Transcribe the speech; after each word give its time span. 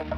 Xin 0.00 0.08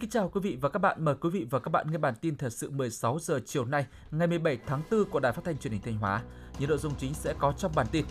kính 0.00 0.10
chào 0.10 0.28
quý 0.28 0.40
vị 0.40 0.58
và 0.60 0.68
các 0.68 0.78
bạn. 0.78 1.04
Mời 1.04 1.14
quý 1.20 1.30
vị 1.30 1.46
và 1.50 1.58
các 1.58 1.68
bạn 1.70 1.90
nghe 1.90 1.98
bản 1.98 2.14
tin 2.20 2.36
thời 2.36 2.50
sự 2.50 2.70
16 2.70 3.18
giờ 3.20 3.40
chiều 3.46 3.64
nay, 3.64 3.86
ngày 4.10 4.26
17 4.26 4.58
tháng 4.66 4.82
4 4.90 5.04
của 5.04 5.20
Đài 5.20 5.32
Phát 5.32 5.44
thanh 5.44 5.58
Truyền 5.58 5.72
hình 5.72 5.82
Thanh 5.82 5.96
Hóa. 5.98 6.22
Những 6.58 6.68
nội 6.68 6.78
dung 6.78 6.94
chính 6.98 7.14
sẽ 7.14 7.34
có 7.38 7.52
trong 7.58 7.72
bản 7.74 7.86
tin: 7.92 8.04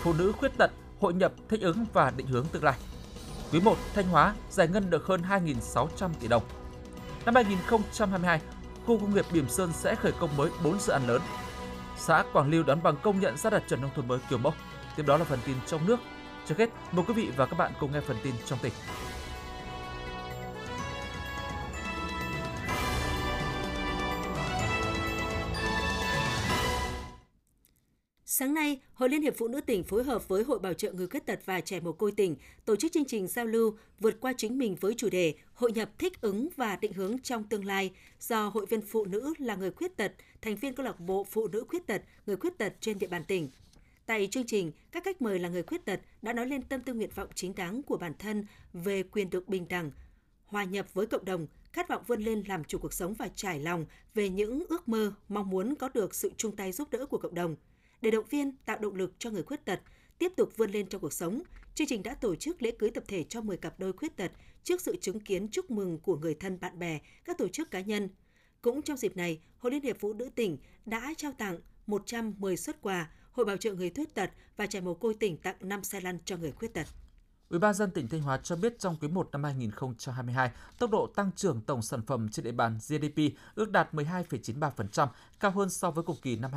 Phụ 0.00 0.12
nữ 0.12 0.32
khuyết 0.32 0.52
tật 0.58 0.70
hội 1.00 1.14
nhập, 1.14 1.32
thích 1.48 1.60
ứng 1.60 1.84
và 1.92 2.12
định 2.16 2.26
hướng 2.26 2.46
tương 2.46 2.64
lai. 2.64 2.78
Quý 3.52 3.60
1, 3.60 3.76
Thanh 3.94 4.08
Hóa 4.08 4.34
giải 4.50 4.68
ngân 4.68 4.90
được 4.90 5.06
hơn 5.06 5.22
2.600 5.22 6.10
tỷ 6.20 6.28
đồng. 6.28 6.42
Năm 7.24 7.34
2022, 7.34 8.40
khu 8.86 8.98
công 8.98 9.14
nghiệp 9.14 9.24
Bỉm 9.32 9.48
Sơn 9.48 9.72
sẽ 9.72 9.94
khởi 9.94 10.12
công 10.12 10.36
mới 10.36 10.50
4 10.64 10.78
dự 10.80 10.92
án 10.92 11.06
lớn. 11.06 11.22
Xã 11.96 12.24
Quảng 12.32 12.50
Lưu 12.50 12.62
đón 12.62 12.82
bằng 12.82 12.96
công 13.02 13.20
nhận 13.20 13.36
xã 13.36 13.50
đạt 13.50 13.62
chuẩn 13.68 13.80
nông 13.80 13.90
thôn 13.96 14.08
mới 14.08 14.18
kiểu 14.30 14.38
mẫu. 14.38 14.54
Tiếp 14.96 15.02
đó 15.06 15.16
là 15.16 15.24
phần 15.24 15.38
tin 15.46 15.56
trong 15.66 15.86
nước. 15.86 16.00
Trước 16.46 16.58
hết, 16.58 16.70
mời 16.92 17.04
quý 17.08 17.14
vị 17.14 17.30
và 17.36 17.46
các 17.46 17.58
bạn 17.58 17.72
cùng 17.80 17.92
nghe 17.92 18.00
phần 18.00 18.16
tin 18.22 18.34
trong 18.46 18.58
tỉnh. 18.62 18.72
Sáng 28.38 28.54
nay, 28.54 28.80
Hội 28.94 29.08
Liên 29.08 29.22
hiệp 29.22 29.34
Phụ 29.36 29.48
nữ 29.48 29.60
tỉnh 29.60 29.84
phối 29.84 30.04
hợp 30.04 30.28
với 30.28 30.44
Hội 30.44 30.58
Bảo 30.58 30.74
trợ 30.74 30.92
người 30.92 31.06
khuyết 31.06 31.26
tật 31.26 31.40
và 31.44 31.60
trẻ 31.60 31.80
mồ 31.80 31.92
côi 31.92 32.12
tỉnh 32.12 32.36
tổ 32.64 32.76
chức 32.76 32.92
chương 32.92 33.04
trình 33.04 33.26
giao 33.26 33.46
lưu 33.46 33.76
vượt 34.00 34.20
qua 34.20 34.32
chính 34.36 34.58
mình 34.58 34.76
với 34.80 34.94
chủ 34.96 35.08
đề 35.08 35.34
Hội 35.54 35.72
nhập 35.72 35.90
thích 35.98 36.20
ứng 36.20 36.48
và 36.56 36.76
định 36.76 36.92
hướng 36.92 37.18
trong 37.18 37.44
tương 37.44 37.64
lai 37.64 37.92
do 38.20 38.48
hội 38.48 38.66
viên 38.66 38.80
phụ 38.80 39.04
nữ 39.04 39.34
là 39.38 39.56
người 39.56 39.70
khuyết 39.70 39.96
tật, 39.96 40.12
thành 40.42 40.56
viên 40.56 40.74
câu 40.74 40.86
lạc 40.86 41.00
bộ 41.00 41.24
phụ 41.24 41.48
nữ 41.48 41.64
khuyết 41.68 41.86
tật, 41.86 42.02
người 42.26 42.36
khuyết 42.36 42.58
tật 42.58 42.72
trên 42.80 42.98
địa 42.98 43.06
bàn 43.06 43.24
tỉnh. 43.24 43.50
Tại 44.06 44.28
chương 44.30 44.46
trình, 44.46 44.72
các 44.92 45.04
khách 45.04 45.22
mời 45.22 45.38
là 45.38 45.48
người 45.48 45.62
khuyết 45.62 45.84
tật 45.84 46.00
đã 46.22 46.32
nói 46.32 46.46
lên 46.46 46.62
tâm 46.62 46.80
tư 46.80 46.94
nguyện 46.94 47.10
vọng 47.14 47.28
chính 47.34 47.54
đáng 47.54 47.82
của 47.82 47.96
bản 47.96 48.12
thân 48.18 48.46
về 48.72 49.02
quyền 49.02 49.30
được 49.30 49.48
bình 49.48 49.66
đẳng, 49.68 49.90
hòa 50.46 50.64
nhập 50.64 50.94
với 50.94 51.06
cộng 51.06 51.24
đồng, 51.24 51.46
khát 51.72 51.88
vọng 51.88 52.02
vươn 52.06 52.22
lên 52.22 52.42
làm 52.46 52.64
chủ 52.64 52.78
cuộc 52.78 52.92
sống 52.92 53.14
và 53.14 53.28
trải 53.34 53.60
lòng 53.60 53.86
về 54.14 54.28
những 54.28 54.64
ước 54.68 54.88
mơ, 54.88 55.12
mong 55.28 55.50
muốn 55.50 55.74
có 55.74 55.88
được 55.94 56.14
sự 56.14 56.32
chung 56.36 56.56
tay 56.56 56.72
giúp 56.72 56.90
đỡ 56.90 57.06
của 57.06 57.18
cộng 57.18 57.34
đồng– 57.34 57.56
để 58.06 58.10
động 58.10 58.24
viên, 58.30 58.52
tạo 58.64 58.78
động 58.78 58.94
lực 58.94 59.12
cho 59.18 59.30
người 59.30 59.42
khuyết 59.42 59.64
tật 59.64 59.80
tiếp 60.18 60.32
tục 60.36 60.56
vươn 60.56 60.70
lên 60.70 60.88
trong 60.88 61.00
cuộc 61.00 61.12
sống, 61.12 61.42
chương 61.74 61.86
trình 61.86 62.02
đã 62.02 62.14
tổ 62.14 62.34
chức 62.34 62.62
lễ 62.62 62.70
cưới 62.78 62.90
tập 62.90 63.04
thể 63.08 63.24
cho 63.24 63.40
10 63.40 63.56
cặp 63.56 63.78
đôi 63.78 63.92
khuyết 63.92 64.16
tật 64.16 64.32
trước 64.64 64.80
sự 64.80 64.96
chứng 65.00 65.20
kiến 65.20 65.48
chúc 65.48 65.70
mừng 65.70 65.98
của 65.98 66.16
người 66.16 66.34
thân 66.34 66.60
bạn 66.60 66.78
bè, 66.78 66.98
các 67.24 67.38
tổ 67.38 67.48
chức 67.48 67.70
cá 67.70 67.80
nhân. 67.80 68.08
Cũng 68.62 68.82
trong 68.82 68.96
dịp 68.96 69.16
này, 69.16 69.40
Hội 69.58 69.72
Liên 69.72 69.82
hiệp 69.82 69.96
Phụ 70.00 70.12
nữ 70.12 70.28
tỉnh 70.34 70.58
đã 70.84 71.14
trao 71.16 71.32
tặng 71.32 71.58
110 71.86 72.56
xuất 72.56 72.82
quà, 72.82 73.10
Hội 73.32 73.46
Bảo 73.46 73.56
trợ 73.56 73.74
người 73.74 73.90
khuyết 73.90 74.14
tật 74.14 74.30
và 74.56 74.66
trẻ 74.66 74.80
mồ 74.80 74.94
côi 74.94 75.14
tỉnh 75.14 75.36
tặng 75.36 75.56
5 75.60 75.84
xe 75.84 76.00
lăn 76.00 76.18
cho 76.24 76.36
người 76.36 76.52
khuyết 76.52 76.74
tật. 76.74 76.86
Ủy 77.50 77.58
ban 77.58 77.74
dân 77.74 77.90
tỉnh 77.90 78.08
Thanh 78.08 78.22
Hóa 78.22 78.36
cho 78.36 78.56
biết 78.56 78.78
trong 78.78 78.96
quý 79.00 79.08
1 79.08 79.28
năm 79.32 79.44
2022, 79.44 80.50
tốc 80.78 80.90
độ 80.90 81.06
tăng 81.06 81.30
trưởng 81.36 81.60
tổng 81.60 81.82
sản 81.82 82.02
phẩm 82.02 82.28
trên 82.28 82.44
địa 82.44 82.52
bàn 82.52 82.78
GDP 82.88 83.22
ước 83.54 83.70
đạt 83.70 83.94
12,93%, 83.94 85.08
cao 85.40 85.50
hơn 85.50 85.70
so 85.70 85.90
với 85.90 86.04
cùng 86.04 86.16
kỳ 86.22 86.36
năm 86.36 86.50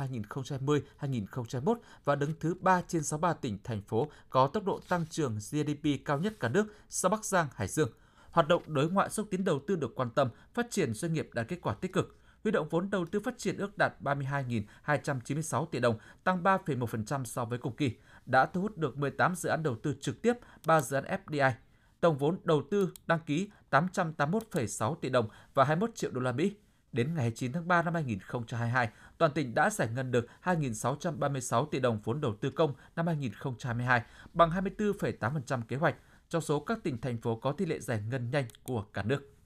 2020-2021 1.00 1.74
và 2.04 2.14
đứng 2.14 2.32
thứ 2.40 2.54
3 2.60 2.82
trên 2.88 3.02
63 3.02 3.32
tỉnh 3.32 3.58
thành 3.64 3.82
phố 3.82 4.08
có 4.30 4.46
tốc 4.46 4.64
độ 4.64 4.80
tăng 4.88 5.06
trưởng 5.06 5.36
GDP 5.36 6.04
cao 6.04 6.18
nhất 6.18 6.40
cả 6.40 6.48
nước 6.48 6.74
sau 6.88 7.10
Bắc 7.10 7.24
Giang, 7.24 7.46
Hải 7.54 7.68
Dương. 7.68 7.90
Hoạt 8.30 8.48
động 8.48 8.62
đối 8.66 8.90
ngoại 8.90 9.10
xúc 9.10 9.26
tiến 9.30 9.44
đầu 9.44 9.60
tư 9.66 9.76
được 9.76 9.94
quan 9.94 10.10
tâm, 10.10 10.28
phát 10.54 10.66
triển 10.70 10.94
doanh 10.94 11.12
nghiệp 11.12 11.30
đạt 11.32 11.48
kết 11.48 11.58
quả 11.62 11.74
tích 11.74 11.92
cực 11.92 12.16
huy 12.44 12.50
động 12.52 12.68
vốn 12.70 12.90
đầu 12.90 13.06
tư 13.06 13.20
phát 13.20 13.38
triển 13.38 13.56
ước 13.56 13.78
đạt 13.78 13.92
32.296 14.02 15.66
tỷ 15.66 15.80
đồng, 15.80 15.98
tăng 16.24 16.42
3,1% 16.42 17.24
so 17.24 17.44
với 17.44 17.58
cùng 17.58 17.76
kỳ 17.76 17.92
đã 18.26 18.46
thu 18.46 18.60
hút 18.60 18.76
được 18.76 18.98
18 18.98 19.34
dự 19.34 19.48
án 19.48 19.62
đầu 19.62 19.76
tư 19.82 19.94
trực 20.00 20.22
tiếp, 20.22 20.34
3 20.66 20.80
dự 20.80 20.96
án 20.96 21.20
FDI. 21.26 21.52
Tổng 22.00 22.18
vốn 22.18 22.38
đầu 22.44 22.62
tư 22.70 22.92
đăng 23.06 23.20
ký 23.26 23.50
881,6 23.70 24.94
tỷ 24.94 25.08
đồng 25.08 25.28
và 25.54 25.64
21 25.64 25.94
triệu 25.94 26.10
đô 26.10 26.20
la 26.20 26.32
Mỹ. 26.32 26.56
Đến 26.92 27.14
ngày 27.14 27.32
9 27.34 27.52
tháng 27.52 27.68
3 27.68 27.82
năm 27.82 27.94
2022, 27.94 28.88
toàn 29.18 29.32
tỉnh 29.32 29.54
đã 29.54 29.70
giải 29.70 29.88
ngân 29.94 30.10
được 30.10 30.26
2.636 30.44 31.66
tỷ 31.66 31.80
đồng 31.80 32.00
vốn 32.04 32.20
đầu 32.20 32.34
tư 32.40 32.50
công 32.50 32.74
năm 32.96 33.06
2022, 33.06 34.02
bằng 34.32 34.50
24,8% 34.50 35.62
kế 35.68 35.76
hoạch, 35.76 35.96
trong 36.28 36.42
số 36.42 36.60
các 36.60 36.78
tỉnh 36.82 37.00
thành 37.00 37.18
phố 37.18 37.36
có 37.36 37.52
tỷ 37.52 37.66
lệ 37.66 37.78
giải 37.78 38.02
ngân 38.10 38.30
nhanh 38.30 38.44
của 38.62 38.82
cả 38.82 39.02
nước. 39.02 39.39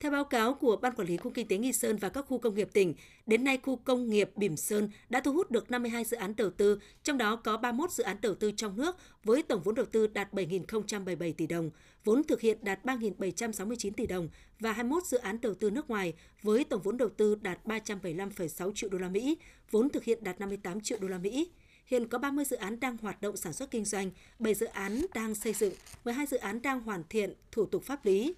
Theo 0.00 0.12
báo 0.12 0.24
cáo 0.24 0.54
của 0.54 0.76
Ban 0.76 0.92
Quản 0.94 1.08
lý 1.08 1.16
Khu 1.16 1.30
Kinh 1.30 1.48
tế 1.48 1.58
Nghi 1.58 1.72
Sơn 1.72 1.96
và 1.96 2.08
các 2.08 2.24
khu 2.28 2.38
công 2.38 2.54
nghiệp 2.54 2.68
tỉnh, 2.72 2.94
đến 3.26 3.44
nay 3.44 3.58
khu 3.62 3.76
công 3.76 4.10
nghiệp 4.10 4.30
Bỉm 4.36 4.56
Sơn 4.56 4.90
đã 5.08 5.20
thu 5.20 5.32
hút 5.32 5.50
được 5.50 5.70
52 5.70 6.04
dự 6.04 6.16
án 6.16 6.36
đầu 6.36 6.50
tư, 6.50 6.80
trong 7.02 7.18
đó 7.18 7.36
có 7.36 7.56
31 7.56 7.90
dự 7.90 8.04
án 8.04 8.16
đầu 8.22 8.34
tư 8.34 8.52
trong 8.56 8.76
nước 8.76 8.96
với 9.24 9.42
tổng 9.42 9.62
vốn 9.62 9.74
đầu 9.74 9.86
tư 9.86 10.06
đạt 10.06 10.34
7.077 10.34 11.32
tỷ 11.32 11.46
đồng, 11.46 11.70
vốn 12.04 12.24
thực 12.24 12.40
hiện 12.40 12.58
đạt 12.62 12.84
3.769 12.84 13.90
tỷ 13.96 14.06
đồng 14.06 14.28
và 14.60 14.72
21 14.72 15.04
dự 15.04 15.18
án 15.18 15.40
đầu 15.40 15.54
tư 15.54 15.70
nước 15.70 15.90
ngoài 15.90 16.14
với 16.42 16.64
tổng 16.64 16.82
vốn 16.82 16.96
đầu 16.96 17.08
tư 17.08 17.34
đạt 17.42 17.66
375,6 17.66 18.72
triệu 18.74 18.90
đô 18.90 18.98
la 18.98 19.08
Mỹ, 19.08 19.36
vốn 19.70 19.90
thực 19.90 20.04
hiện 20.04 20.24
đạt 20.24 20.40
58 20.40 20.80
triệu 20.80 20.98
đô 21.00 21.08
la 21.08 21.18
Mỹ. 21.18 21.50
Hiện 21.86 22.08
có 22.08 22.18
30 22.18 22.44
dự 22.44 22.56
án 22.56 22.80
đang 22.80 22.96
hoạt 22.96 23.20
động 23.20 23.36
sản 23.36 23.52
xuất 23.52 23.70
kinh 23.70 23.84
doanh, 23.84 24.10
7 24.38 24.54
dự 24.54 24.66
án 24.66 25.06
đang 25.14 25.34
xây 25.34 25.52
dựng, 25.52 25.74
12 26.04 26.26
dự 26.26 26.36
án 26.36 26.62
đang 26.62 26.80
hoàn 26.80 27.02
thiện 27.08 27.34
thủ 27.52 27.66
tục 27.66 27.84
pháp 27.84 28.04
lý. 28.04 28.34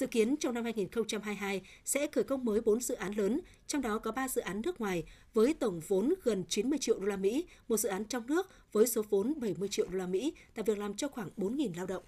Dự 0.00 0.06
kiến 0.06 0.36
trong 0.36 0.54
năm 0.54 0.64
2022 0.64 1.62
sẽ 1.84 2.06
khởi 2.12 2.24
công 2.24 2.44
mới 2.44 2.60
4 2.60 2.80
dự 2.80 2.94
án 2.94 3.12
lớn, 3.12 3.40
trong 3.66 3.82
đó 3.82 3.98
có 3.98 4.12
3 4.12 4.28
dự 4.28 4.40
án 4.40 4.60
nước 4.64 4.80
ngoài 4.80 5.04
với 5.34 5.54
tổng 5.54 5.80
vốn 5.88 6.14
gần 6.22 6.44
90 6.48 6.78
triệu 6.78 6.98
đô 6.98 7.06
la 7.06 7.16
Mỹ, 7.16 7.46
một 7.68 7.76
dự 7.76 7.88
án 7.88 8.04
trong 8.04 8.26
nước 8.26 8.50
với 8.72 8.86
số 8.86 9.02
vốn 9.10 9.40
70 9.40 9.68
triệu 9.68 9.86
đô 9.90 9.98
la 9.98 10.06
Mỹ, 10.06 10.34
tạo 10.54 10.64
việc 10.64 10.78
làm 10.78 10.94
cho 10.94 11.08
khoảng 11.08 11.28
4.000 11.36 11.76
lao 11.76 11.86
động. 11.86 12.02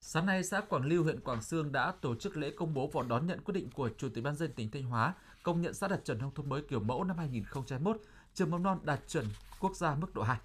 Sáng 0.00 0.26
nay, 0.26 0.44
xã 0.44 0.60
Quảng 0.60 0.86
Lưu, 0.86 1.02
huyện 1.02 1.20
Quảng 1.20 1.42
Sương 1.42 1.72
đã 1.72 1.92
tổ 2.00 2.14
chức 2.14 2.36
lễ 2.36 2.50
công 2.56 2.74
bố 2.74 2.90
và 2.92 3.02
đón 3.02 3.26
nhận 3.26 3.40
quyết 3.40 3.54
định 3.54 3.68
của 3.74 3.90
Chủ 3.98 4.08
tịch 4.08 4.24
ban 4.24 4.36
dân 4.36 4.52
tỉnh 4.52 4.70
Thanh 4.70 4.82
Hóa 4.82 5.14
công 5.42 5.62
nhận 5.62 5.74
xã 5.74 5.88
đạt 5.88 6.04
chuẩn 6.04 6.18
nông 6.18 6.34
thôn 6.34 6.48
mới 6.48 6.62
kiểu 6.68 6.80
mẫu 6.80 7.04
năm 7.04 7.18
2021, 7.18 8.00
trường 8.34 8.50
mầm 8.50 8.62
non 8.62 8.78
đạt 8.82 9.00
chuẩn 9.08 9.26
quốc 9.60 9.76
gia 9.76 9.94
mức 9.94 10.14
độ 10.14 10.22
2. 10.22 10.38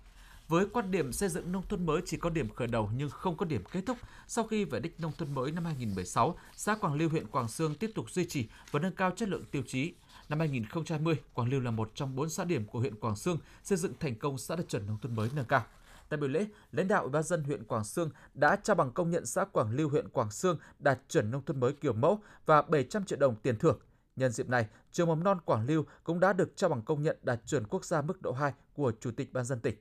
Với 0.50 0.66
quan 0.74 0.92
điểm 0.92 1.14
xây 1.14 1.30
dựng 1.30 1.52
nông 1.52 1.64
thôn 1.70 1.86
mới 1.86 2.02
chỉ 2.06 2.18
có 2.18 2.30
điểm 2.30 2.50
khởi 2.56 2.68
đầu 2.68 2.90
nhưng 2.96 3.10
không 3.10 3.38
có 3.38 3.46
điểm 3.46 3.64
kết 3.72 3.82
thúc, 3.86 3.98
sau 4.28 4.44
khi 4.44 4.66
về 4.66 4.80
đích 4.80 5.00
nông 5.00 5.12
thôn 5.18 5.34
mới 5.34 5.52
năm 5.52 5.66
2016, 5.66 6.38
xã 6.56 6.76
Quảng 6.76 6.94
Lưu, 6.94 7.10
huyện 7.10 7.28
Quảng 7.28 7.48
Sương 7.48 7.76
tiếp 7.76 7.92
tục 7.96 8.12
duy 8.12 8.26
trì 8.26 8.48
và 8.72 8.80
nâng 8.80 8.96
cao 8.96 9.12
chất 9.16 9.30
lượng 9.30 9.46
tiêu 9.52 9.64
chí. 9.68 9.94
Năm 10.30 10.40
2020, 10.40 11.16
Quảng 11.34 11.50
Lưu 11.50 11.62
là 11.62 11.72
một 11.72 11.92
trong 11.96 12.16
bốn 12.16 12.30
xã 12.30 12.44
điểm 12.44 12.66
của 12.66 12.80
huyện 12.80 12.96
Quảng 12.96 13.16
Sương 13.16 13.38
xây 13.64 13.78
dựng 13.78 13.94
thành 14.00 14.16
công 14.16 14.38
xã 14.38 14.56
đạt 14.56 14.68
chuẩn 14.68 14.88
nông 14.88 14.98
thôn 15.02 15.16
mới 15.16 15.30
nâng 15.36 15.46
cao. 15.46 15.66
Tại 16.10 16.20
buổi 16.20 16.30
lễ, 16.30 16.46
lãnh 16.72 16.88
đạo 16.88 17.02
Ủy 17.02 17.12
ban 17.12 17.24
dân 17.24 17.44
huyện 17.44 17.64
Quảng 17.64 17.84
Sương 17.84 18.10
đã 18.34 18.56
trao 18.56 18.76
bằng 18.76 18.92
công 18.92 19.10
nhận 19.10 19.26
xã 19.26 19.46
Quảng 19.46 19.72
Lưu 19.72 19.90
huyện 19.90 20.10
Quảng 20.10 20.32
Sương 20.32 20.58
đạt 20.80 21.00
chuẩn 21.10 21.32
nông 21.32 21.46
thôn 21.46 21.60
mới 21.60 21.74
kiểu 21.74 21.94
mẫu 21.94 22.20
và 22.46 22.62
700 22.62 23.06
triệu 23.06 23.20
đồng 23.20 23.36
tiền 23.36 23.58
thưởng. 23.58 23.80
Nhân 24.16 24.32
dịp 24.32 24.50
này, 24.50 24.66
trường 24.92 25.08
mầm 25.08 25.24
non 25.24 25.40
Quảng 25.46 25.66
Lưu 25.66 25.86
cũng 26.04 26.20
đã 26.20 26.34
được 26.34 26.52
trao 26.56 26.70
bằng 26.70 26.82
công 26.82 27.04
nhận 27.04 27.18
đạt 27.24 27.40
chuẩn 27.46 27.68
quốc 27.68 27.86
gia 27.86 28.02
mức 28.02 28.22
độ 28.22 28.32
2 28.32 28.54
của 28.74 28.92
Chủ 29.00 29.12
tịch 29.12 29.34
ban 29.34 29.46
dân 29.46 29.60
tỉnh. 29.60 29.76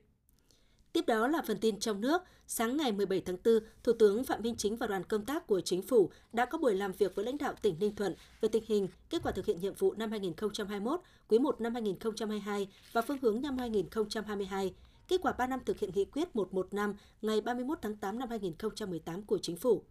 Tiếp 0.92 1.06
đó 1.06 1.28
là 1.28 1.42
phần 1.46 1.58
tin 1.58 1.78
trong 1.78 2.00
nước. 2.00 2.22
Sáng 2.46 2.76
ngày 2.76 2.92
17 2.92 3.20
tháng 3.20 3.36
4, 3.44 3.54
Thủ 3.82 3.92
tướng 3.98 4.24
Phạm 4.24 4.42
Minh 4.42 4.54
Chính 4.58 4.76
và 4.76 4.86
đoàn 4.86 5.04
công 5.04 5.24
tác 5.24 5.46
của 5.46 5.60
Chính 5.60 5.82
phủ 5.82 6.10
đã 6.32 6.44
có 6.44 6.58
buổi 6.58 6.74
làm 6.74 6.92
việc 6.92 7.14
với 7.14 7.24
lãnh 7.24 7.38
đạo 7.38 7.54
tỉnh 7.62 7.76
Ninh 7.78 7.94
Thuận 7.94 8.14
về 8.40 8.48
tình 8.48 8.64
hình, 8.66 8.88
kết 9.10 9.22
quả 9.22 9.32
thực 9.32 9.46
hiện 9.46 9.60
nhiệm 9.60 9.74
vụ 9.74 9.94
năm 9.94 10.10
2021, 10.10 11.00
quý 11.28 11.38
1 11.38 11.60
năm 11.60 11.74
2022 11.74 12.68
và 12.92 13.02
phương 13.02 13.18
hướng 13.22 13.42
năm 13.42 13.58
2022, 13.58 14.74
kết 15.08 15.20
quả 15.22 15.32
3 15.32 15.46
năm 15.46 15.60
thực 15.66 15.78
hiện 15.78 15.90
nghị 15.94 16.04
quyết 16.04 16.36
115 16.36 16.94
ngày 17.22 17.40
31 17.40 17.78
tháng 17.82 17.96
8 17.96 18.18
năm 18.18 18.28
2018 18.30 19.22
của 19.22 19.38
Chính 19.38 19.56
phủ. 19.56 19.82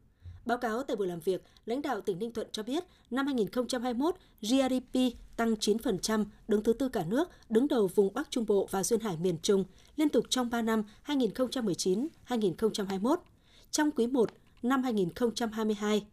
Báo 0.47 0.57
cáo 0.57 0.83
tại 0.83 0.95
buổi 0.95 1.07
làm 1.07 1.19
việc, 1.19 1.43
lãnh 1.65 1.81
đạo 1.81 2.01
tỉnh 2.01 2.19
Ninh 2.19 2.31
Thuận 2.31 2.47
cho 2.51 2.63
biết, 2.63 2.83
năm 3.11 3.25
2021, 3.25 4.15
GDP 4.41 4.99
tăng 5.35 5.53
9%, 5.53 6.25
đứng 6.47 6.63
thứ 6.63 6.73
tư 6.73 6.89
cả 6.89 7.03
nước, 7.07 7.29
đứng 7.49 7.67
đầu 7.67 7.87
vùng 7.95 8.13
Bắc 8.13 8.31
Trung 8.31 8.45
Bộ 8.45 8.67
và 8.71 8.83
Duyên 8.83 8.99
Hải 8.99 9.17
miền 9.17 9.37
Trung, 9.41 9.65
liên 9.95 10.09
tục 10.09 10.25
trong 10.29 10.49
3 10.49 10.61
năm 10.61 10.83
2019-2021. 11.05 13.17
Trong 13.71 13.91
quý 13.91 14.07
1 14.07 14.29
năm 14.63 14.83
2022, 14.83 16.05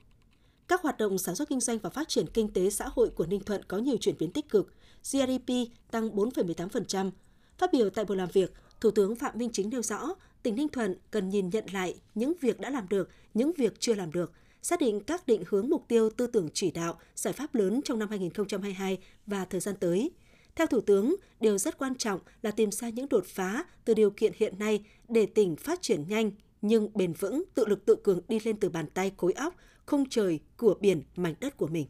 các 0.68 0.82
hoạt 0.82 0.98
động 0.98 1.18
sản 1.18 1.34
xuất 1.34 1.48
kinh 1.48 1.60
doanh 1.60 1.78
và 1.78 1.90
phát 1.90 2.08
triển 2.08 2.26
kinh 2.34 2.52
tế 2.52 2.70
xã 2.70 2.88
hội 2.92 3.10
của 3.10 3.26
Ninh 3.26 3.44
Thuận 3.44 3.62
có 3.68 3.78
nhiều 3.78 3.96
chuyển 4.00 4.18
biến 4.18 4.32
tích 4.32 4.48
cực. 4.48 4.72
GDP 5.12 5.52
tăng 5.90 6.10
4,18%. 6.10 7.10
Phát 7.58 7.72
biểu 7.72 7.90
tại 7.90 8.04
buổi 8.04 8.16
làm 8.16 8.28
việc, 8.32 8.52
Thủ 8.80 8.90
tướng 8.90 9.16
Phạm 9.16 9.38
Minh 9.38 9.50
Chính 9.52 9.70
nêu 9.70 9.82
rõ, 9.82 10.14
tỉnh 10.44 10.54
Ninh 10.54 10.68
Thuận 10.68 10.96
cần 11.10 11.28
nhìn 11.28 11.50
nhận 11.50 11.64
lại 11.72 11.94
những 12.14 12.32
việc 12.40 12.60
đã 12.60 12.70
làm 12.70 12.88
được, 12.88 13.08
những 13.34 13.52
việc 13.52 13.80
chưa 13.80 13.94
làm 13.94 14.12
được, 14.12 14.32
xác 14.62 14.80
định 14.80 15.00
các 15.00 15.26
định 15.26 15.42
hướng 15.48 15.68
mục 15.70 15.84
tiêu 15.88 16.10
tư 16.10 16.26
tưởng 16.26 16.48
chỉ 16.54 16.70
đạo, 16.70 16.98
giải 17.14 17.32
pháp 17.32 17.54
lớn 17.54 17.80
trong 17.84 17.98
năm 17.98 18.08
2022 18.08 18.98
và 19.26 19.44
thời 19.44 19.60
gian 19.60 19.74
tới. 19.80 20.10
Theo 20.54 20.66
Thủ 20.66 20.80
tướng, 20.80 21.16
điều 21.40 21.58
rất 21.58 21.78
quan 21.78 21.94
trọng 21.94 22.20
là 22.42 22.50
tìm 22.50 22.70
ra 22.70 22.88
những 22.88 23.08
đột 23.08 23.26
phá 23.26 23.64
từ 23.84 23.94
điều 23.94 24.10
kiện 24.10 24.32
hiện 24.36 24.58
nay 24.58 24.84
để 25.08 25.26
tỉnh 25.26 25.56
phát 25.56 25.82
triển 25.82 26.04
nhanh 26.08 26.30
nhưng 26.62 26.88
bền 26.94 27.12
vững, 27.12 27.42
tự 27.54 27.66
lực 27.66 27.86
tự 27.86 27.96
cường 28.04 28.20
đi 28.28 28.38
lên 28.44 28.56
từ 28.56 28.68
bàn 28.68 28.86
tay 28.94 29.12
khối 29.16 29.32
óc, 29.32 29.54
không 29.86 30.04
trời, 30.10 30.40
của 30.56 30.74
biển, 30.80 31.02
mảnh 31.16 31.34
đất 31.40 31.56
của 31.56 31.66
mình. 31.66 31.86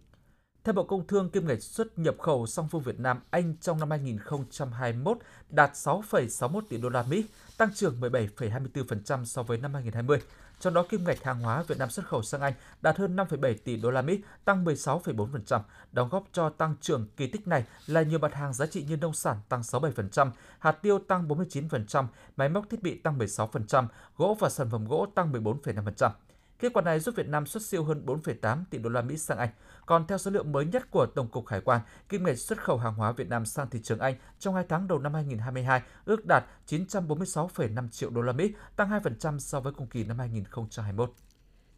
Theo 0.65 0.73
Bộ 0.73 0.85
Công 0.85 1.07
Thương, 1.07 1.31
kim 1.31 1.47
ngạch 1.47 1.63
xuất 1.63 1.99
nhập 1.99 2.15
khẩu 2.19 2.47
song 2.47 2.69
phương 2.69 2.83
Việt 2.83 3.01
Nam 3.01 3.21
Anh 3.31 3.55
trong 3.61 3.81
năm 3.81 3.91
2021 3.91 5.19
đạt 5.51 5.73
6,61 5.73 6.61
tỷ 6.69 6.77
đô 6.77 6.89
la 6.89 7.03
Mỹ, 7.03 7.25
tăng 7.57 7.75
trưởng 7.75 8.01
17,24% 8.01 9.25
so 9.25 9.43
với 9.43 9.59
năm 9.59 9.75
2020. 9.75 10.19
Trong 10.61 10.75
đó 10.75 10.85
kim 10.89 11.05
ngạch 11.05 11.23
hàng 11.23 11.41
hóa 11.41 11.63
Việt 11.63 11.79
Nam 11.79 11.91
xuất 11.91 12.07
khẩu 12.07 12.23
sang 12.23 12.41
Anh 12.41 12.53
đạt 12.83 12.97
hơn 12.97 13.17
5,7 13.17 13.55
tỷ 13.65 13.77
đô 13.77 13.91
la 13.91 14.03
Mỹ, 14.03 14.21
tăng 14.45 14.65
16,4%. 14.65 15.61
Đóng 15.93 16.09
góp 16.09 16.25
cho 16.33 16.49
tăng 16.49 16.75
trưởng 16.81 17.07
kỳ 17.17 17.27
tích 17.27 17.49
này 17.49 17.65
là 17.87 18.03
nhiều 18.03 18.19
mặt 18.19 18.35
hàng 18.35 18.55
giá 18.55 18.67
trị 18.67 18.85
như 18.89 18.97
nông 18.97 19.15
sản 19.15 19.37
tăng 19.49 19.61
67%, 19.61 20.31
hạt 20.59 20.73
tiêu 20.73 20.99
tăng 20.99 21.29
49%, 21.29 22.07
máy 22.37 22.49
móc 22.49 22.71
thiết 22.71 22.83
bị 22.83 22.99
tăng 22.99 23.19
16%, 23.19 23.87
gỗ 24.17 24.37
và 24.41 24.49
sản 24.49 24.71
phẩm 24.71 24.89
gỗ 24.89 25.07
tăng 25.15 25.33
14,5%. 25.33 26.11
Kết 26.59 26.73
quả 26.73 26.83
này 26.83 27.01
giúp 27.01 27.15
Việt 27.17 27.29
Nam 27.29 27.47
xuất 27.47 27.63
siêu 27.63 27.85
hơn 27.85 28.03
4,8 28.07 28.59
tỷ 28.71 28.79
đô 28.79 28.91
la 28.91 29.03
Mỹ 29.03 29.17
sang 29.17 29.39
Anh. 29.39 29.49
Còn 29.87 30.07
theo 30.07 30.19
số 30.19 30.31
liệu 30.31 30.43
mới 30.43 30.65
nhất 30.65 30.91
của 30.91 31.07
Tổng 31.07 31.29
cục 31.29 31.47
Hải 31.47 31.61
quan, 31.61 31.81
kim 32.09 32.25
ngạch 32.25 32.39
xuất 32.39 32.63
khẩu 32.63 32.77
hàng 32.77 32.95
hóa 32.95 33.13
Việt 33.13 33.29
Nam 33.29 33.47
sang 33.47 33.71
thị 33.71 33.81
trường 33.83 33.99
Anh 33.99 34.15
trong 34.39 34.55
2 34.55 34.65
tháng 34.69 34.89
đầu 34.89 34.99
năm 34.99 35.15
2022 35.15 35.83
ước 36.05 36.27
đạt 36.27 36.45
946,5 36.67 37.89
triệu 37.89 38.11
đô 38.11 38.21
la 38.21 38.33
Mỹ, 38.33 38.53
tăng 38.77 38.91
2% 38.91 39.39
so 39.39 39.61
với 39.61 39.73
cùng 39.73 39.87
kỳ 39.87 40.05
năm 40.05 40.19
2021. 40.19 41.13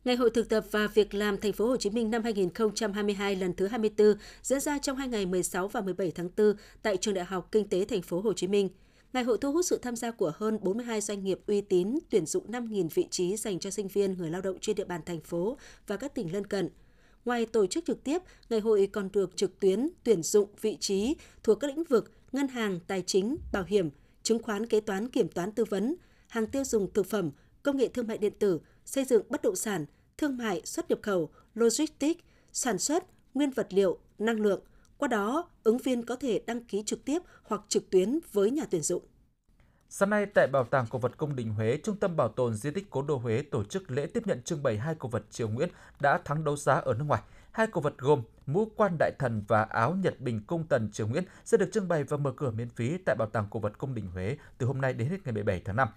Ngày 0.05 0.17
hội 0.17 0.31
thực 0.31 0.49
tập 0.49 0.65
và 0.71 0.87
việc 0.87 1.15
làm 1.15 1.41
thành 1.41 1.53
phố 1.53 1.67
Hồ 1.67 1.77
Chí 1.77 1.91
Minh 1.91 2.11
năm 2.11 2.23
2022 2.23 3.37
lần 3.37 3.55
thứ 3.55 3.67
24 3.67 4.15
diễn 4.43 4.61
ra 4.61 4.79
trong 4.79 4.97
hai 4.97 5.09
ngày 5.09 5.27
16 5.27 5.69
và 5.69 5.81
17 5.81 6.11
tháng 6.11 6.29
4 6.37 6.57
tại 6.83 6.97
Trường 6.97 7.15
Đại 7.15 7.25
học 7.25 7.49
Kinh 7.53 7.69
tế 7.69 7.85
thành 7.85 8.03
phố 8.03 8.21
Hồ 8.21 8.33
Chí 8.33 8.47
Minh. 8.47 8.69
Ngày 9.17 9.25
hội 9.25 9.39
thu 9.41 9.53
hút 9.53 9.65
sự 9.65 9.79
tham 9.79 9.97
gia 9.97 10.11
của 10.11 10.33
hơn 10.37 10.59
42 10.63 11.01
doanh 11.01 11.25
nghiệp 11.25 11.41
uy 11.47 11.61
tín, 11.61 11.99
tuyển 12.11 12.27
dụng 12.27 12.51
5.000 12.51 12.89
vị 12.95 13.07
trí 13.11 13.37
dành 13.37 13.59
cho 13.59 13.71
sinh 13.71 13.89
viên 13.89 14.13
người 14.13 14.31
lao 14.31 14.41
động 14.41 14.57
trên 14.61 14.77
địa 14.77 14.85
bàn 14.85 15.01
thành 15.07 15.21
phố 15.21 15.57
và 15.87 15.97
các 15.97 16.15
tỉnh 16.15 16.33
lân 16.33 16.47
cận. 16.47 16.69
Ngoài 17.25 17.47
tổ 17.47 17.67
chức 17.67 17.85
trực 17.85 18.05
tiếp, 18.05 18.23
ngày 18.51 18.61
hội 18.61 18.89
còn 18.93 19.09
được 19.13 19.37
trực 19.37 19.61
tuyến 19.61 19.89
tuyển 20.05 20.23
dụng 20.23 20.49
vị 20.61 20.77
trí 20.81 21.17
thuộc 21.43 21.61
các 21.61 21.67
lĩnh 21.67 21.85
vực 21.85 22.13
ngân 22.33 22.49
hàng, 22.49 22.81
tài 22.87 23.03
chính, 23.07 23.37
bảo 23.53 23.65
hiểm, 23.67 23.91
chứng 24.23 24.43
khoán 24.43 24.67
kế 24.67 24.81
toán 24.81 25.09
kiểm 25.09 25.29
toán 25.29 25.53
tư 25.53 25.65
vấn, 25.65 25.95
hàng 26.29 26.47
tiêu 26.47 26.65
dùng 26.65 26.93
thực 26.93 27.07
phẩm, 27.07 27.31
công 27.63 27.77
nghệ 27.77 27.89
thương 27.89 28.07
mại 28.07 28.19
điện 28.19 28.33
tử, 28.39 28.61
xây 28.85 29.05
dựng 29.05 29.23
bất 29.29 29.43
động 29.43 29.57
sản, 29.57 29.87
thương 30.19 30.37
mại 30.37 30.63
xuất 30.65 30.91
nhập 30.91 30.99
khẩu, 31.03 31.31
logistics, 31.55 32.21
sản 32.53 32.79
xuất, 32.79 33.05
nguyên 33.35 33.51
vật 33.51 33.67
liệu, 33.71 33.99
năng 34.19 34.41
lượng– 34.41 34.61
qua 34.99 35.09
đó, 35.09 35.49
ứng 35.65 35.79
viên 35.79 36.05
có 36.05 36.17
thể 36.17 36.41
đăng 36.47 36.65
ký 36.65 36.83
trực 36.87 37.05
tiếp 37.05 37.23
hoặc 37.43 37.61
trực 37.69 37.91
tuyến 37.91 38.19
với 38.33 38.51
nhà 38.51 38.65
tuyển 38.71 38.83
dụng. 38.83 39.03
Sáng 39.89 40.11
nay 40.11 40.27
tại 40.27 40.47
Bảo 40.47 40.65
tàng 40.65 40.87
Cổ 40.91 40.99
vật 40.99 41.17
Cung 41.17 41.37
đình 41.37 41.51
Huế, 41.51 41.79
Trung 41.85 41.97
tâm 41.97 42.17
Bảo 42.17 42.29
tồn 42.29 42.55
Di 42.55 42.71
tích 42.71 42.91
Cố 42.91 43.03
đô 43.03 43.17
Huế 43.17 43.43
tổ 43.43 43.65
chức 43.65 43.91
lễ 43.91 44.07
tiếp 44.07 44.27
nhận 44.27 44.43
trưng 44.43 44.63
bày 44.63 44.79
hai 44.79 44.95
cổ 44.95 45.09
vật 45.09 45.23
Triều 45.31 45.49
Nguyễn 45.49 45.69
đã 46.01 46.19
thắng 46.25 46.45
đấu 46.45 46.57
giá 46.57 46.75
ở 46.75 46.95
nước 46.95 47.05
ngoài. 47.05 47.23
Hai 47.53 47.67
cổ 47.67 47.81
vật 47.81 47.95
gồm 47.99 48.23
mũ 48.47 48.69
quan 48.77 48.97
đại 48.99 49.13
thần 49.19 49.43
và 49.49 49.63
áo 49.63 49.95
Nhật 49.95 50.21
Bình 50.21 50.41
cung 50.47 50.65
tần 50.69 50.91
Triều 50.93 51.09
Nguyễn 51.09 51.25
sẽ 51.45 51.59
được 51.59 51.69
trưng 51.73 51.89
bày 51.89 52.05
và 52.05 52.17
mở 52.17 52.33
cửa 52.37 52.51
miễn 52.51 52.69
phí 52.69 52.99
tại 52.99 53.17
Bảo 53.17 53.29
tàng 53.29 53.47
Cổ 53.51 53.61
vật 53.61 53.79
Cung 53.79 53.95
đình 53.95 54.07
Huế 54.07 54.37
từ 54.59 54.67
hôm 54.67 54.81
nay 54.81 54.93
đến 54.93 55.09
hết 55.09 55.17
ngày 55.25 55.33
17 55.33 55.63
tháng 55.65 55.77
5. 55.77 55.89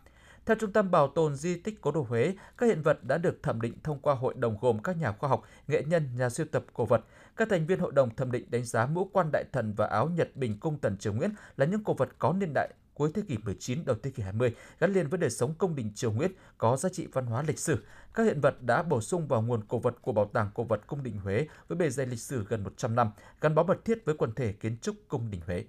Theo 0.50 0.56
Trung 0.56 0.72
tâm 0.72 0.92
Bảo 0.92 1.08
tồn 1.08 1.36
Di 1.36 1.56
tích 1.56 1.82
Cố 1.82 1.92
đô 1.92 2.02
Huế, 2.02 2.34
các 2.58 2.66
hiện 2.66 2.82
vật 2.82 3.04
đã 3.04 3.18
được 3.18 3.44
thẩm 3.44 3.62
định 3.62 3.74
thông 3.84 4.00
qua 4.00 4.16
hội 4.16 4.34
đồng 4.38 4.58
gồm 4.62 4.80
các 4.82 4.98
nhà 4.98 5.12
khoa 5.12 5.30
học, 5.30 5.44
nghệ 5.68 5.84
nhân, 5.88 6.10
nhà 6.18 6.30
sưu 6.30 6.46
tập 6.52 6.66
cổ 6.74 6.86
vật. 6.86 7.02
Các 7.36 7.50
thành 7.50 7.66
viên 7.66 7.80
hội 7.80 7.92
đồng 7.92 8.16
thẩm 8.16 8.32
định 8.32 8.52
đánh 8.52 8.64
giá 8.64 8.86
mũ 8.86 9.10
quan 9.14 9.30
đại 9.32 9.44
thần 9.52 9.74
và 9.74 9.86
áo 9.86 10.10
Nhật 10.10 10.36
Bình 10.36 10.60
cung 10.60 10.78
tần 10.78 10.98
Triều 10.98 11.14
Nguyễn 11.14 11.32
là 11.58 11.66
những 11.66 11.84
cổ 11.84 11.94
vật 11.94 12.10
có 12.20 12.34
niên 12.34 12.52
đại 12.54 12.70
cuối 12.94 13.12
thế 13.14 13.22
kỷ 13.28 13.38
19 13.38 13.86
đầu 13.86 13.96
thế 14.04 14.12
kỷ 14.12 14.24
20 14.24 14.56
gắn 14.80 14.94
liền 14.94 15.08
với 15.08 15.18
đời 15.18 15.30
sống 15.30 15.54
công 15.58 15.76
đình 15.76 15.92
Triều 15.96 16.12
Nguyễn 16.12 16.32
có 16.58 16.78
giá 16.78 16.90
trị 16.90 17.08
văn 17.14 17.26
hóa 17.26 17.44
lịch 17.48 17.60
sử. 17.60 17.84
Các 18.14 18.24
hiện 18.24 18.42
vật 18.42 18.62
đã 18.62 18.84
bổ 18.84 19.02
sung 19.02 19.28
vào 19.28 19.42
nguồn 19.42 19.64
cổ 19.68 19.80
vật 19.80 19.96
của 20.02 20.12
Bảo 20.12 20.26
tàng 20.34 20.50
Cổ 20.54 20.64
vật 20.64 20.88
Cung 20.88 21.04
đình 21.04 21.18
Huế 21.18 21.48
với 21.68 21.78
bề 21.78 21.90
dày 21.90 22.06
lịch 22.06 22.20
sử 22.20 22.46
gần 22.50 22.64
100 22.64 22.96
năm, 22.96 23.12
gắn 23.42 23.56
bó 23.56 23.64
mật 23.64 23.86
thiết 23.86 24.06
với 24.06 24.16
quần 24.16 24.32
thể 24.36 24.54
kiến 24.54 24.78
trúc 24.82 24.96
Cung 25.08 25.32
đình 25.32 25.42
Huế. 25.46 25.66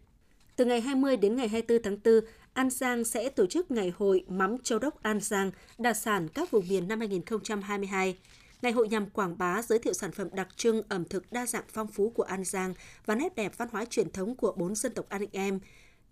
Từ 0.56 0.64
ngày 0.64 0.80
20 0.80 1.16
đến 1.16 1.36
ngày 1.36 1.48
24 1.48 1.82
tháng 1.82 1.98
4, 2.04 2.30
An 2.52 2.70
Giang 2.70 3.04
sẽ 3.04 3.28
tổ 3.28 3.46
chức 3.46 3.70
Ngày 3.70 3.92
hội 3.96 4.24
Mắm 4.28 4.58
Châu 4.58 4.78
Đốc 4.78 5.02
An 5.02 5.20
Giang, 5.20 5.50
đặc 5.78 5.96
sản 5.96 6.28
các 6.28 6.50
vùng 6.50 6.68
miền 6.68 6.88
năm 6.88 6.98
2022. 6.98 8.18
Ngày 8.62 8.72
hội 8.72 8.88
nhằm 8.88 9.10
quảng 9.10 9.38
bá 9.38 9.62
giới 9.62 9.78
thiệu 9.78 9.92
sản 9.92 10.12
phẩm 10.12 10.28
đặc 10.32 10.48
trưng 10.56 10.82
ẩm 10.88 11.04
thực 11.04 11.32
đa 11.32 11.46
dạng 11.46 11.64
phong 11.72 11.86
phú 11.86 12.10
của 12.10 12.22
An 12.22 12.44
Giang 12.44 12.74
và 13.06 13.14
nét 13.14 13.34
đẹp 13.34 13.52
văn 13.56 13.68
hóa 13.72 13.84
truyền 13.84 14.10
thống 14.10 14.34
của 14.34 14.52
bốn 14.56 14.74
dân 14.74 14.94
tộc 14.94 15.06
anh 15.08 15.26
em 15.32 15.60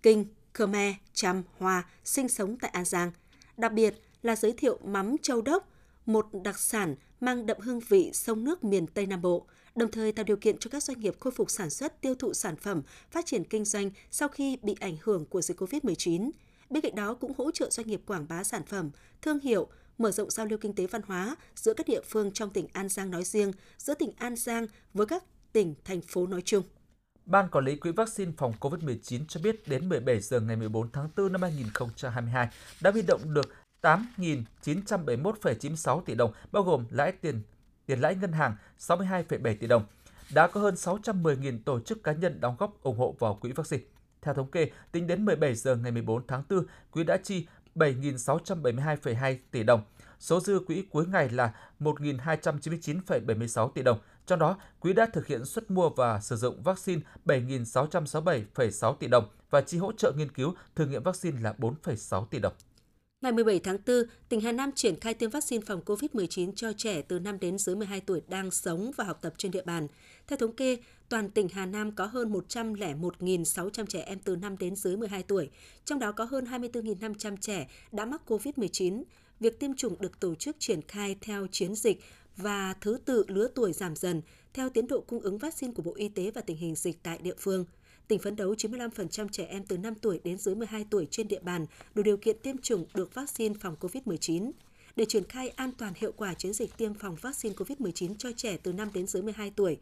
Kinh, 0.02 0.26
Khmer, 0.55 0.94
Chăm, 1.12 1.43
Hoa 1.58 1.84
sinh 2.05 2.29
sống 2.29 2.58
tại 2.58 2.70
An 2.70 2.84
Giang. 2.84 3.11
Đặc 3.56 3.73
biệt 3.73 3.94
là 4.23 4.37
giới 4.37 4.52
thiệu 4.52 4.79
mắm 4.84 5.17
châu 5.23 5.43
đốc, 5.43 5.69
một 6.06 6.26
đặc 6.44 6.58
sản 6.58 6.94
mang 7.20 7.46
đậm 7.46 7.56
hương 7.61 7.81
vị 7.88 8.11
sông 8.12 8.44
nước 8.44 8.64
miền 8.64 8.87
Tây 8.87 9.06
Nam 9.06 9.23
Bộ, 9.23 9.46
đồng 9.78 9.90
thời 9.90 10.12
tạo 10.12 10.25
điều 10.25 10.36
kiện 10.36 10.58
cho 10.58 10.70
các 10.70 10.82
doanh 10.82 11.00
nghiệp 11.00 11.14
khôi 11.20 11.30
phục 11.30 11.50
sản 11.50 11.70
xuất, 11.70 12.00
tiêu 12.00 12.14
thụ 12.14 12.34
sản 12.34 12.56
phẩm, 12.56 12.82
phát 13.10 13.26
triển 13.26 13.44
kinh 13.44 13.64
doanh 13.64 13.90
sau 14.10 14.28
khi 14.28 14.58
bị 14.62 14.76
ảnh 14.80 14.96
hưởng 15.02 15.25
của 15.25 15.42
dịch 15.42 15.60
COVID-19. 15.60 16.30
Bên 16.70 16.80
cạnh 16.80 16.94
đó 16.94 17.14
cũng 17.14 17.32
hỗ 17.38 17.50
trợ 17.50 17.70
doanh 17.70 17.86
nghiệp 17.86 18.00
quảng 18.06 18.26
bá 18.28 18.44
sản 18.44 18.62
phẩm, 18.66 18.90
thương 19.22 19.40
hiệu, 19.40 19.69
mở 19.98 20.10
rộng 20.10 20.30
giao 20.30 20.46
lưu 20.46 20.58
kinh 20.58 20.75
tế 20.75 20.86
văn 20.86 21.02
hóa 21.06 21.36
giữa 21.54 21.75
các 21.75 21.88
địa 21.88 22.00
phương 22.04 22.32
trong 22.32 22.50
tỉnh 22.50 22.66
An 22.72 22.88
Giang 22.88 23.10
nói 23.10 23.25
riêng, 23.25 23.52
giữa 23.78 23.94
tỉnh 23.94 24.10
An 24.16 24.36
Giang 24.36 24.66
với 24.94 25.06
các 25.06 25.25
tỉnh, 25.52 25.75
thành 25.84 26.00
phố 26.00 26.26
nói 26.26 26.42
chung. 26.44 26.62
Ban 27.26 27.48
Quản 27.48 27.64
lý 27.64 27.76
Quỹ 27.76 27.92
vaccine 27.92 28.32
phòng 28.36 28.52
COVID-19 28.60 29.20
cho 29.28 29.40
biết 29.40 29.69
đến 29.69 29.88
17 29.88 30.20
giờ 30.20 30.40
ngày 30.40 30.56
14 30.56 30.92
tháng 30.92 31.08
4 31.16 31.32
năm 31.32 31.42
2022 31.42 32.48
đã 32.81 32.90
huy 32.90 33.02
động 33.02 33.34
được 33.34 33.54
8.971,96 33.82 36.00
tỷ 36.00 36.14
đồng, 36.14 36.32
bao 36.52 36.62
gồm 36.62 36.84
lãi 36.90 37.12
tiền 37.12 37.42
tiền 37.88 38.00
lãi 38.00 38.14
ngân 38.14 38.32
hàng 38.32 38.56
62,7 38.79 39.56
tỷ 39.61 39.67
đồng. 39.67 39.85
Đã 40.35 40.46
có 40.46 40.61
hơn 40.61 40.75
610.000 40.75 41.58
tổ 41.64 41.81
chức 41.81 42.02
cá 42.02 42.12
nhân 42.12 42.40
đóng 42.40 42.56
góp 42.58 42.82
ủng 42.82 42.99
hộ 42.99 43.17
vào 43.19 43.35
quỹ 43.35 43.52
vaccine. 43.52 43.82
Theo 44.23 44.35
thống 44.35 44.50
kê, 44.50 44.70
tính 44.93 45.06
đến 45.06 45.25
17 45.25 45.55
giờ 45.55 45.76
ngày 45.76 45.93
14 45.93 46.26
tháng 46.26 46.43
4, 46.50 46.67
quỹ 46.90 47.05
đã 47.05 47.17
chi 47.17 47.46
7.672,2 47.75 49.37
tỷ 49.50 49.62
đồng. 49.62 49.82
Số 50.19 50.40
dư 50.40 50.58
quỹ 50.58 50.87
cuối 50.90 51.06
ngày 51.06 51.29
là 51.29 51.52
1.299,76 51.81 53.70
tỷ 53.70 53.82
đồng. 53.82 53.99
Trong 54.26 54.38
đó, 54.38 54.58
quỹ 54.81 54.93
đã 54.93 55.06
thực 55.12 55.26
hiện 55.26 55.44
xuất 55.44 55.70
mua 55.70 55.88
và 55.88 56.20
sử 56.20 56.37
dụng 56.37 56.62
vaccine 56.62 57.02
7.667,6 57.26 58.94
tỷ 58.94 59.06
đồng 59.06 59.29
và 59.50 59.61
chi 59.61 59.79
hỗ 59.79 59.93
trợ 59.93 60.12
nghiên 60.17 60.32
cứu 60.32 60.55
thử 60.75 60.87
nghiệm 60.87 61.02
vaccine 61.02 61.41
là 61.41 61.55
4,6 61.58 62.25
tỷ 62.25 62.38
đồng. 62.38 62.52
Ngày 63.23 63.32
17 63.32 63.59
tháng 63.59 63.79
4, 63.87 63.97
tỉnh 64.29 64.41
Hà 64.41 64.53
Nam 64.53 64.73
triển 64.73 65.00
khai 65.00 65.15
tiêm 65.15 65.31
vaccine 65.31 65.65
phòng 65.67 65.81
COVID-19 65.87 66.53
cho 66.56 66.73
trẻ 66.73 67.03
từ 67.03 67.19
5 67.19 67.41
đến 67.41 67.59
dưới 67.59 67.76
12 67.76 68.00
tuổi 68.00 68.20
đang 68.29 68.50
sống 68.50 68.91
và 68.97 69.05
học 69.05 69.19
tập 69.23 69.35
trên 69.38 69.50
địa 69.50 69.62
bàn. 69.62 69.87
Theo 70.26 70.37
thống 70.37 70.53
kê, 70.53 70.76
toàn 71.09 71.31
tỉnh 71.31 71.49
Hà 71.49 71.67
Nam 71.67 71.93
có 71.93 72.06
hơn 72.06 72.32
101.600 72.32 73.87
trẻ 73.87 74.00
em 74.00 74.19
từ 74.25 74.37
5 74.37 74.59
đến 74.59 74.76
dưới 74.76 74.97
12 74.97 75.22
tuổi, 75.22 75.51
trong 75.84 75.98
đó 75.98 76.13
có 76.13 76.25
hơn 76.25 76.44
24.500 76.44 77.37
trẻ 77.41 77.69
đã 77.93 78.05
mắc 78.05 78.22
COVID-19. 78.27 79.03
Việc 79.41 79.60
tiêm 79.60 79.75
chủng 79.75 80.01
được 80.01 80.20
tổ 80.20 80.34
chức 80.34 80.56
triển 80.58 80.81
khai 80.89 81.17
theo 81.20 81.46
chiến 81.46 81.75
dịch 81.75 82.01
và 82.37 82.75
thứ 82.81 82.98
tự 83.05 83.25
lứa 83.29 83.48
tuổi 83.55 83.72
giảm 83.72 83.96
dần 83.96 84.22
theo 84.55 84.70
tiến 84.70 84.87
độ 84.87 85.01
cung 85.01 85.20
ứng 85.20 85.39
vaccine 85.39 85.72
của 85.72 85.82
Bộ 85.82 85.94
Y 85.94 86.08
tế 86.08 86.31
và 86.31 86.41
tình 86.41 86.56
hình 86.56 86.75
dịch 86.75 87.03
tại 87.03 87.19
địa 87.22 87.34
phương– 87.39 87.65
tỉnh 88.08 88.19
phấn 88.19 88.36
đấu 88.36 88.55
95% 88.55 89.29
trẻ 89.29 89.44
em 89.44 89.65
từ 89.65 89.79
5 89.79 89.94
tuổi 89.94 90.20
đến 90.24 90.38
dưới 90.38 90.55
12 90.55 90.86
tuổi 90.91 91.08
trên 91.10 91.29
địa 91.29 91.41
bàn 91.41 91.67
đủ 91.94 92.03
điều 92.03 92.17
kiện 92.17 92.38
tiêm 92.38 92.58
chủng 92.58 92.84
được 92.94 93.15
vaccine 93.15 93.55
phòng 93.60 93.77
COVID-19. 93.81 94.50
Để 94.96 95.05
triển 95.05 95.24
khai 95.24 95.48
an 95.48 95.72
toàn 95.79 95.93
hiệu 95.96 96.12
quả 96.17 96.34
chiến 96.34 96.53
dịch 96.53 96.77
tiêm 96.77 96.94
phòng 96.94 97.17
vaccine 97.20 97.55
COVID-19 97.55 98.15
cho 98.19 98.32
trẻ 98.36 98.56
từ 98.62 98.72
5 98.72 98.88
đến 98.94 99.06
dưới 99.06 99.22
12 99.22 99.53
tuổi, 99.56 99.79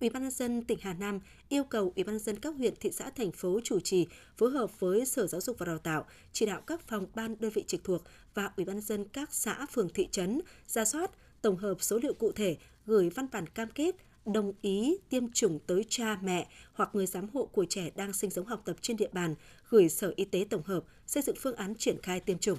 Ủy 0.00 0.10
ban 0.10 0.22
nhân 0.22 0.30
dân 0.30 0.64
tỉnh 0.64 0.78
Hà 0.82 0.92
Nam 0.94 1.20
yêu 1.48 1.64
cầu 1.64 1.92
Ủy 1.96 2.04
ban 2.04 2.14
nhân 2.14 2.24
dân 2.24 2.36
các 2.36 2.54
huyện, 2.56 2.74
thị 2.80 2.90
xã, 2.92 3.10
thành 3.10 3.32
phố 3.32 3.60
chủ 3.64 3.80
trì 3.80 4.06
phối 4.36 4.50
hợp 4.50 4.80
với 4.80 5.06
Sở 5.06 5.26
Giáo 5.26 5.40
dục 5.40 5.58
và 5.58 5.66
Đào 5.66 5.78
tạo, 5.78 6.04
chỉ 6.32 6.46
đạo 6.46 6.60
các 6.66 6.80
phòng 6.80 7.06
ban 7.14 7.36
đơn 7.40 7.50
vị 7.54 7.64
trực 7.66 7.84
thuộc 7.84 8.02
và 8.34 8.50
Ủy 8.56 8.64
ban 8.64 8.76
nhân 8.76 8.84
dân 8.84 9.04
các 9.04 9.34
xã, 9.34 9.66
phường, 9.66 9.88
thị 9.88 10.08
trấn 10.10 10.40
ra 10.68 10.84
soát, 10.84 11.10
tổng 11.42 11.56
hợp 11.56 11.82
số 11.82 11.98
liệu 12.02 12.14
cụ 12.14 12.32
thể, 12.32 12.56
gửi 12.86 13.10
văn 13.10 13.26
bản 13.32 13.46
cam 13.46 13.68
kết 13.74 13.96
đồng 14.26 14.52
ý 14.62 14.98
tiêm 15.08 15.32
chủng 15.32 15.58
tới 15.66 15.84
cha 15.88 16.18
mẹ 16.22 16.48
hoặc 16.72 16.90
người 16.92 17.06
giám 17.06 17.28
hộ 17.34 17.46
của 17.46 17.66
trẻ 17.68 17.90
đang 17.94 18.12
sinh 18.12 18.30
sống 18.30 18.46
học 18.46 18.62
tập 18.64 18.76
trên 18.80 18.96
địa 18.96 19.08
bàn, 19.12 19.34
gửi 19.68 19.88
Sở 19.88 20.12
Y 20.16 20.24
tế 20.24 20.46
tổng 20.50 20.62
hợp 20.62 20.84
xây 21.06 21.22
dựng 21.22 21.36
phương 21.40 21.56
án 21.56 21.74
triển 21.74 22.02
khai 22.02 22.20
tiêm 22.20 22.38
chủng. 22.38 22.58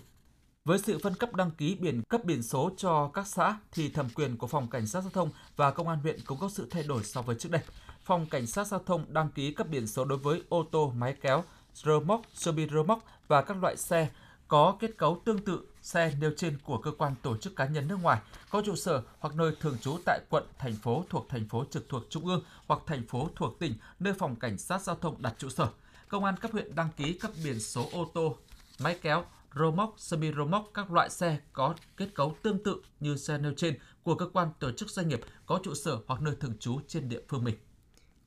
Với 0.65 0.79
sự 0.79 0.99
phân 1.03 1.15
cấp 1.15 1.35
đăng 1.35 1.51
ký 1.51 1.75
biển 1.75 2.01
cấp 2.09 2.25
biển 2.25 2.43
số 2.43 2.71
cho 2.77 3.11
các 3.13 3.27
xã 3.27 3.57
thì 3.71 3.89
thẩm 3.89 4.09
quyền 4.15 4.37
của 4.37 4.47
Phòng 4.47 4.69
Cảnh 4.69 4.87
sát 4.87 5.01
Giao 5.01 5.09
thông 5.09 5.29
và 5.55 5.71
Công 5.71 5.87
an 5.87 5.99
huyện 5.99 6.19
cũng 6.25 6.37
có 6.39 6.49
sự 6.49 6.67
thay 6.69 6.83
đổi 6.83 7.03
so 7.03 7.21
với 7.21 7.35
trước 7.35 7.51
đây. 7.51 7.61
Phòng 8.03 8.25
Cảnh 8.25 8.47
sát 8.47 8.67
Giao 8.67 8.79
thông 8.85 9.05
đăng 9.13 9.29
ký 9.29 9.53
cấp 9.53 9.67
biển 9.69 9.87
số 9.87 10.05
đối 10.05 10.17
với 10.17 10.41
ô 10.49 10.65
tô 10.71 10.93
máy 10.97 11.15
kéo, 11.21 11.43
rơ 11.73 11.99
móc, 11.99 12.21
sơ 12.33 12.51
bi 12.51 12.67
rơ 12.71 12.83
móc 12.83 13.03
và 13.27 13.41
các 13.41 13.57
loại 13.57 13.77
xe 13.77 14.09
có 14.53 14.77
kết 14.79 14.97
cấu 14.97 15.21
tương 15.25 15.39
tự 15.39 15.61
xe 15.81 16.13
nêu 16.19 16.31
trên 16.37 16.57
của 16.63 16.77
cơ 16.77 16.91
quan 16.97 17.15
tổ 17.21 17.37
chức 17.37 17.55
cá 17.55 17.65
nhân 17.65 17.87
nước 17.87 17.97
ngoài 18.01 18.21
có 18.49 18.61
trụ 18.65 18.75
sở 18.75 19.01
hoặc 19.19 19.35
nơi 19.35 19.55
thường 19.59 19.77
trú 19.81 19.97
tại 20.05 20.19
quận, 20.29 20.43
thành 20.59 20.73
phố 20.73 21.05
thuộc 21.09 21.25
thành 21.29 21.47
phố 21.49 21.65
trực 21.71 21.89
thuộc 21.89 22.03
trung 22.09 22.25
ương 22.25 22.43
hoặc 22.67 22.79
thành 22.87 23.07
phố 23.07 23.29
thuộc 23.35 23.59
tỉnh 23.59 23.75
nơi 23.99 24.13
phòng 24.13 24.35
cảnh 24.35 24.57
sát 24.57 24.81
giao 24.81 24.95
thông 24.95 25.21
đặt 25.21 25.33
trụ 25.37 25.49
sở. 25.49 25.67
Công 26.07 26.23
an 26.23 26.37
cấp 26.37 26.51
huyện 26.51 26.75
đăng 26.75 26.89
ký 26.97 27.13
cấp 27.13 27.31
biển 27.43 27.59
số 27.59 27.89
ô 27.91 28.11
tô, 28.13 28.37
máy 28.79 28.97
kéo, 29.01 29.25
rô 29.55 29.71
móc, 29.71 29.95
semi 29.97 30.31
rô 30.33 30.45
móc 30.45 30.69
các 30.73 30.91
loại 30.91 31.09
xe 31.09 31.39
có 31.53 31.75
kết 31.97 32.07
cấu 32.15 32.35
tương 32.41 32.63
tự 32.63 32.81
như 32.99 33.17
xe 33.17 33.37
nêu 33.37 33.53
trên 33.57 33.77
của 34.03 34.15
cơ 34.15 34.25
quan 34.33 34.49
tổ 34.59 34.71
chức 34.71 34.89
doanh 34.89 35.07
nghiệp 35.07 35.21
có 35.45 35.59
trụ 35.63 35.73
sở 35.73 35.97
hoặc 36.07 36.21
nơi 36.21 36.35
thường 36.39 36.57
trú 36.59 36.79
trên 36.87 37.09
địa 37.09 37.21
phương 37.27 37.43
mình. 37.43 37.55